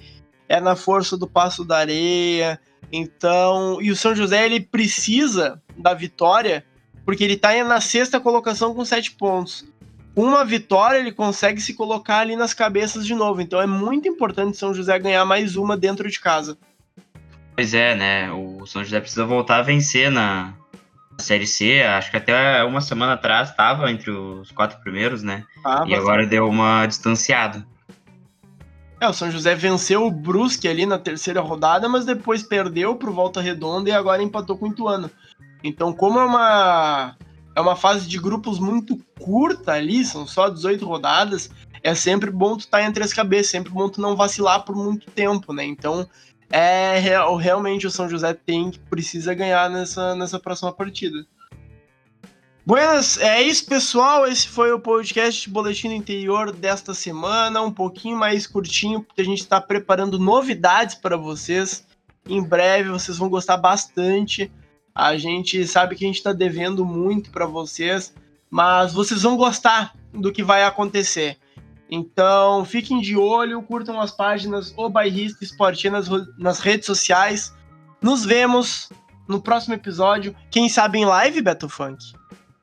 é 0.48 0.60
na 0.60 0.76
força 0.76 1.16
do 1.16 1.26
Passo 1.26 1.64
da 1.64 1.78
Areia. 1.78 2.60
Então, 2.92 3.82
e 3.82 3.90
o 3.90 3.96
São 3.96 4.14
José 4.14 4.44
ele 4.44 4.60
precisa 4.60 5.60
da 5.76 5.92
vitória 5.94 6.64
porque 7.04 7.24
ele 7.24 7.36
tá 7.36 7.52
na 7.64 7.80
sexta 7.80 8.20
colocação 8.20 8.74
com 8.74 8.84
sete 8.84 9.10
pontos. 9.10 9.64
Uma 10.16 10.44
vitória 10.44 10.98
ele 10.98 11.10
consegue 11.10 11.60
se 11.60 11.74
colocar 11.74 12.18
ali 12.18 12.36
nas 12.36 12.54
cabeças 12.54 13.04
de 13.04 13.14
novo. 13.14 13.40
Então 13.40 13.60
é 13.60 13.66
muito 13.66 14.08
importante 14.08 14.54
o 14.54 14.58
São 14.58 14.72
José 14.72 14.96
ganhar 14.98 15.24
mais 15.24 15.56
uma 15.56 15.76
dentro 15.76 16.08
de 16.08 16.20
casa. 16.20 16.56
Pois 17.54 17.72
é, 17.72 17.94
né? 17.94 18.32
O 18.32 18.66
São 18.66 18.82
José 18.82 19.00
precisa 19.00 19.24
voltar 19.24 19.58
a 19.58 19.62
vencer 19.62 20.10
na 20.10 20.54
Série 21.18 21.46
C. 21.46 21.82
Acho 21.82 22.10
que 22.10 22.16
até 22.16 22.64
uma 22.64 22.80
semana 22.80 23.12
atrás 23.12 23.50
estava 23.50 23.90
entre 23.90 24.10
os 24.10 24.50
quatro 24.50 24.80
primeiros, 24.80 25.22
né? 25.22 25.44
Tá? 25.62 25.84
E 25.86 25.94
agora 25.94 26.26
deu 26.26 26.48
uma 26.48 26.84
distanciada. 26.86 27.64
É, 29.00 29.08
o 29.08 29.12
São 29.12 29.30
José 29.30 29.54
venceu 29.54 30.06
o 30.06 30.10
Brusque 30.10 30.66
ali 30.66 30.86
na 30.86 30.98
terceira 30.98 31.40
rodada, 31.40 31.88
mas 31.88 32.04
depois 32.04 32.42
perdeu 32.42 32.96
pro 32.96 33.12
Volta 33.12 33.40
Redonda 33.40 33.90
e 33.90 33.92
agora 33.92 34.22
empatou 34.22 34.56
com 34.56 34.66
o 34.66 34.72
Ituano. 34.72 35.10
Então, 35.62 35.92
como 35.92 36.18
é 36.18 36.24
uma 36.24 37.16
é 37.54 37.60
uma 37.60 37.76
fase 37.76 38.08
de 38.08 38.18
grupos 38.18 38.58
muito 38.58 38.98
curta 39.20 39.72
ali, 39.72 40.04
são 40.04 40.26
só 40.26 40.48
18 40.48 40.84
rodadas, 40.84 41.50
é 41.82 41.94
sempre 41.94 42.30
bom 42.30 42.56
tu 42.56 42.60
estar 42.60 42.78
tá 42.78 42.84
entre 42.84 43.04
as 43.04 43.12
cabeças, 43.12 43.50
sempre 43.50 43.70
bom 43.70 43.88
tu 43.88 44.00
não 44.00 44.16
vacilar 44.16 44.64
por 44.64 44.74
muito 44.74 45.08
tempo, 45.10 45.52
né? 45.52 45.64
Então, 45.64 46.08
é 46.50 46.98
real, 46.98 47.36
realmente 47.36 47.86
o 47.86 47.90
São 47.90 48.08
José 48.08 48.34
tem 48.34 48.70
que 48.70 48.78
precisa 48.78 49.34
ganhar 49.34 49.68
nessa, 49.70 50.14
nessa 50.14 50.38
próxima 50.38 50.72
partida. 50.72 51.26
Buenas, 52.66 53.18
é 53.18 53.42
isso, 53.42 53.66
pessoal. 53.66 54.26
Esse 54.26 54.48
foi 54.48 54.72
o 54.72 54.80
podcast 54.80 55.50
Boletim 55.50 55.88
do 55.88 55.94
Interior 55.94 56.50
desta 56.50 56.94
semana, 56.94 57.60
um 57.60 57.70
pouquinho 57.70 58.16
mais 58.16 58.46
curtinho, 58.46 59.02
porque 59.02 59.20
a 59.20 59.24
gente 59.24 59.40
está 59.40 59.60
preparando 59.60 60.18
novidades 60.18 60.94
para 60.94 61.14
vocês. 61.14 61.86
Em 62.26 62.42
breve 62.42 62.88
vocês 62.88 63.18
vão 63.18 63.28
gostar 63.28 63.58
bastante. 63.58 64.50
A 64.94 65.18
gente 65.18 65.66
sabe 65.66 65.94
que 65.94 66.04
a 66.04 66.06
gente 66.06 66.16
está 66.16 66.32
devendo 66.32 66.86
muito 66.86 67.30
para 67.30 67.44
vocês, 67.44 68.14
mas 68.48 68.94
vocês 68.94 69.22
vão 69.22 69.36
gostar 69.36 69.94
do 70.10 70.32
que 70.32 70.42
vai 70.42 70.64
acontecer. 70.64 71.36
Então, 71.90 72.64
fiquem 72.64 73.00
de 73.00 73.16
olho, 73.16 73.62
curtam 73.62 74.00
as 74.00 74.10
páginas 74.10 74.72
O 74.76 74.88
Bairrista 74.88 75.44
Esportivo 75.44 75.94
nas, 75.94 76.08
nas 76.38 76.60
redes 76.60 76.86
sociais. 76.86 77.54
Nos 78.00 78.24
vemos 78.24 78.90
no 79.28 79.40
próximo 79.40 79.74
episódio. 79.74 80.34
Quem 80.50 80.68
sabe 80.68 80.98
em 80.98 81.04
live, 81.04 81.42
Beto 81.42 81.68
Funk? 81.68 82.02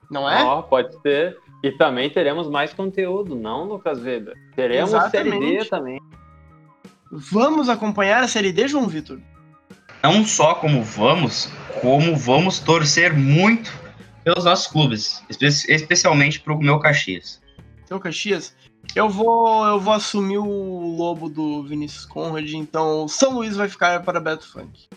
Não 0.09 0.29
é? 0.29 0.43
Oh, 0.43 0.63
pode 0.63 0.99
ser. 1.01 1.37
E 1.63 1.71
também 1.71 2.09
teremos 2.09 2.49
mais 2.49 2.73
conteúdo, 2.73 3.35
não, 3.35 3.65
Lucas 3.65 3.99
Weber? 3.99 4.35
Teremos 4.55 4.91
Exatamente. 4.91 5.39
Série 5.39 5.57
D 5.59 5.65
também. 5.65 6.01
Vamos 7.11 7.69
acompanhar 7.69 8.23
a 8.23 8.27
Série 8.27 8.51
D, 8.51 8.67
João 8.67 8.87
Vitor? 8.87 9.19
Não 10.03 10.25
só 10.25 10.55
como 10.55 10.83
vamos, 10.83 11.51
como 11.81 12.15
vamos 12.15 12.59
torcer 12.59 13.13
muito 13.13 13.71
pelos 14.23 14.45
nossos 14.45 14.67
clubes, 14.67 15.23
especialmente 15.29 16.39
para 16.39 16.53
o 16.53 16.59
meu 16.59 16.79
Caxias. 16.79 17.41
Teu 17.85 17.99
Caxias? 17.99 18.55
Eu 18.95 19.09
vou, 19.09 19.65
eu 19.65 19.79
vou 19.79 19.93
assumir 19.93 20.37
o 20.37 20.95
lobo 20.95 21.29
do 21.29 21.63
Vinícius 21.63 22.05
Conrad, 22.05 22.51
então 22.53 23.07
São 23.07 23.35
Luís 23.35 23.55
vai 23.55 23.69
ficar 23.69 24.03
para 24.03 24.19
Beto 24.19 24.47
Funk. 24.51 24.89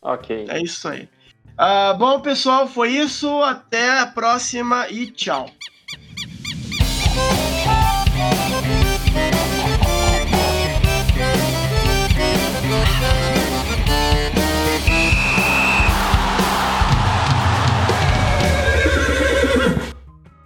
Ok. 0.00 0.46
É 0.48 0.62
isso 0.62 0.86
aí. 0.86 1.08
Uh, 1.54 1.96
bom, 1.96 2.20
pessoal, 2.20 2.66
foi 2.68 2.90
isso. 2.90 3.28
Até 3.42 3.98
a 3.98 4.06
próxima 4.06 4.88
e 4.88 5.10
tchau. 5.10 5.48